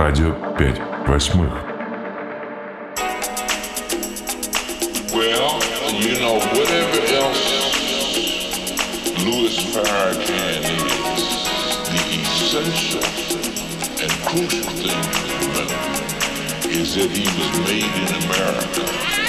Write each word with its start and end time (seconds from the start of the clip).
Радио 0.00 0.34
5 0.56 1.06
восьмых. 1.06 1.52
Well, 5.12 5.60
you 6.00 6.18
know, 6.18 6.38
whatever 6.56 7.00
else 7.14 7.44
Louis 9.24 9.56
Farrakhan 9.74 10.62
is, 10.64 11.24
the 11.92 12.02
essential 12.22 13.04
and 14.00 14.12
crucial 14.24 14.70
thing 14.80 15.02
to 15.12 15.22
remember 15.46 15.80
is 16.70 16.94
that 16.94 17.10
he 17.10 17.26
was 17.36 17.50
made 17.68 17.92
in 18.02 18.10
America. 18.24 19.19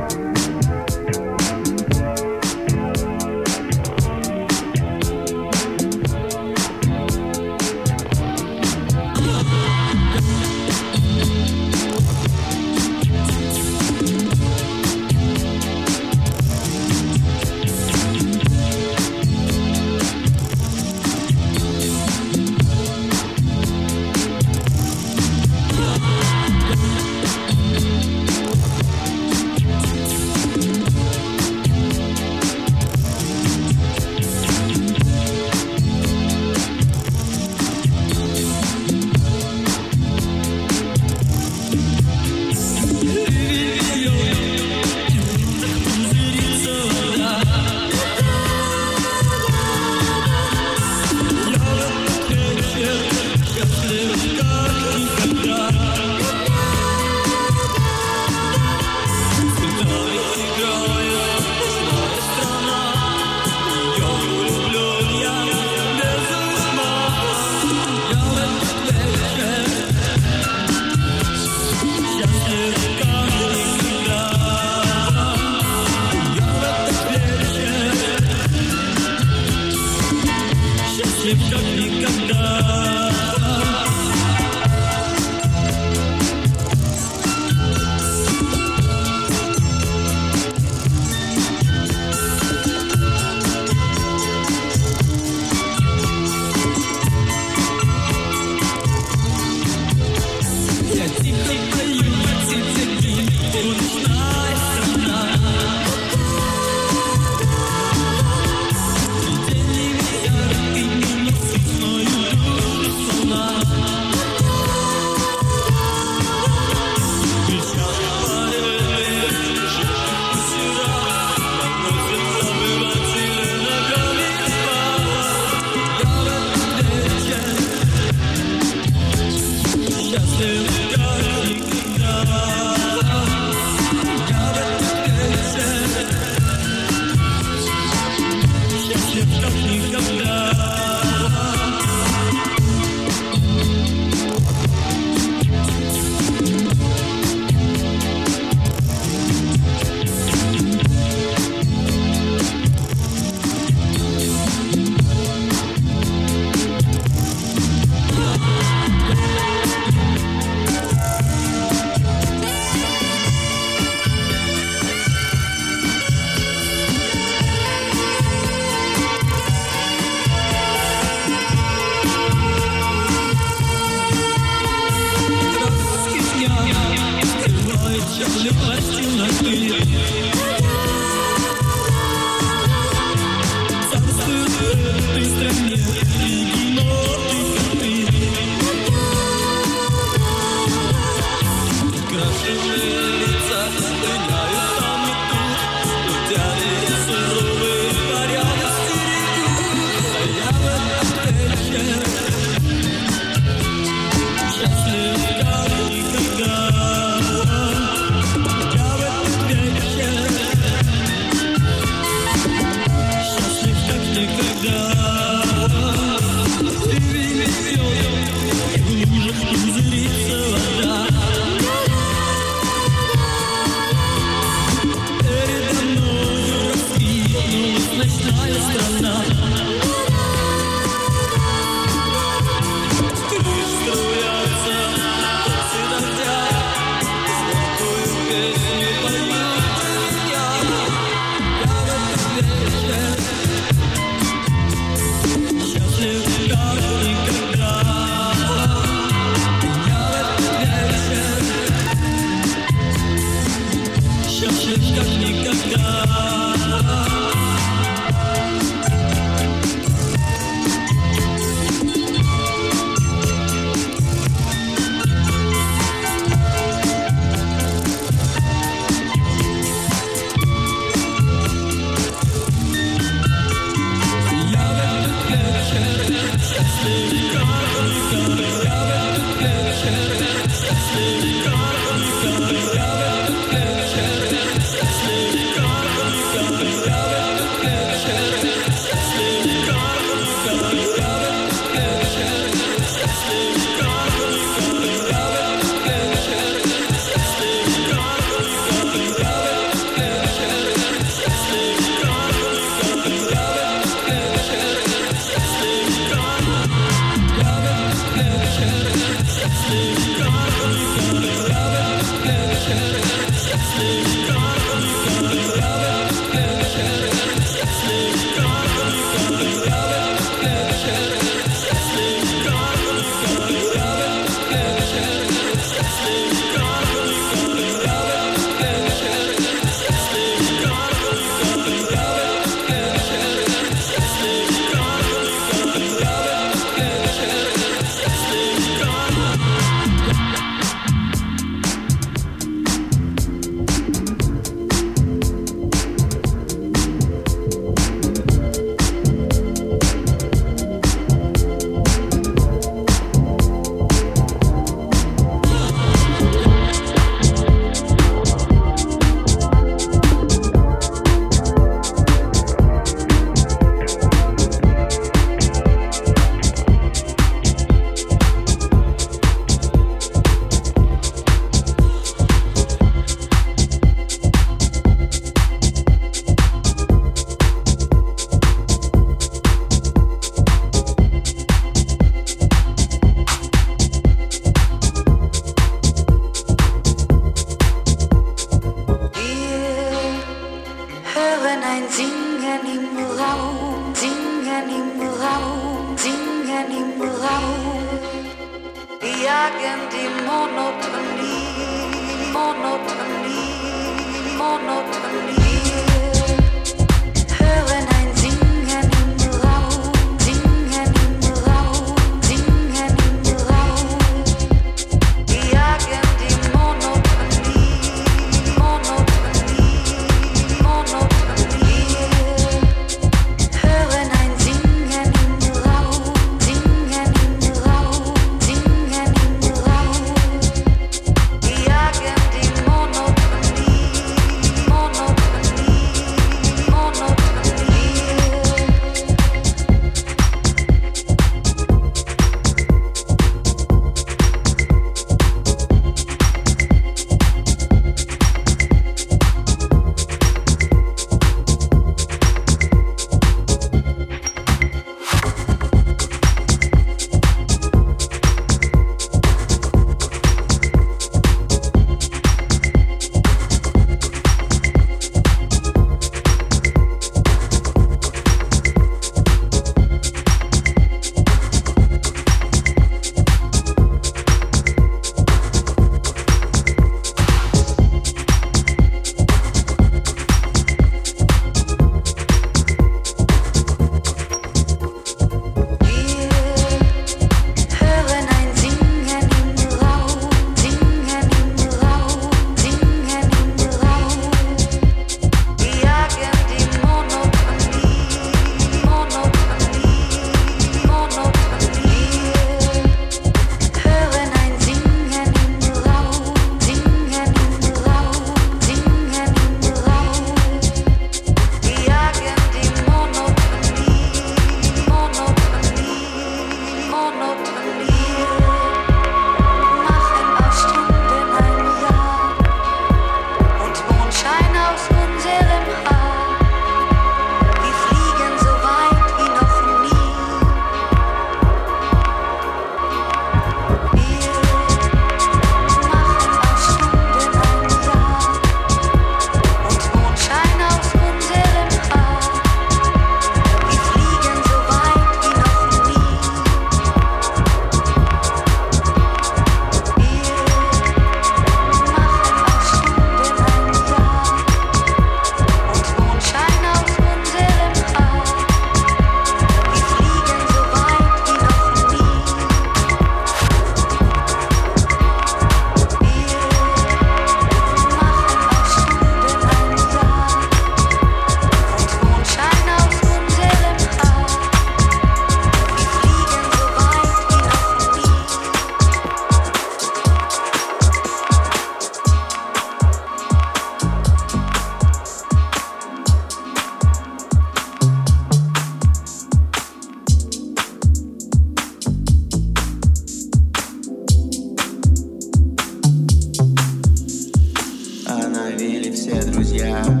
yeah. 599.61 600.00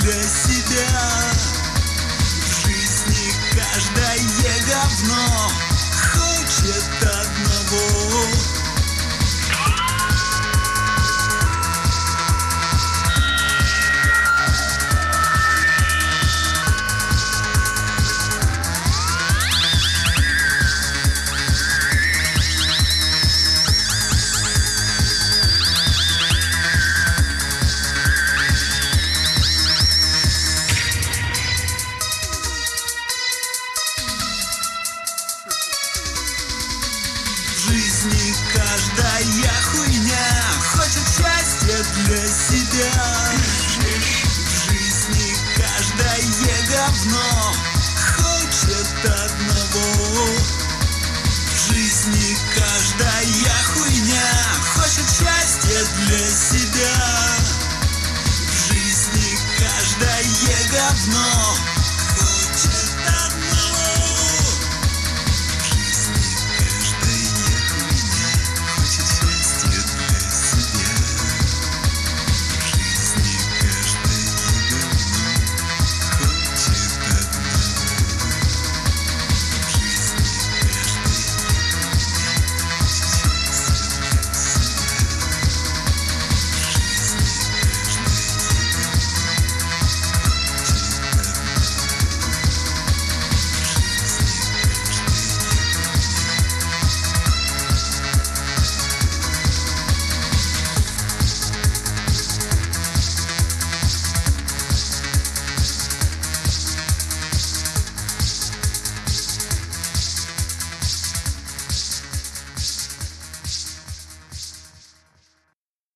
для 0.00 0.22
себя 0.22 1.32
В 2.46 2.66
жизни 2.66 3.32
каждое 3.54 4.18
говно. 4.66 5.51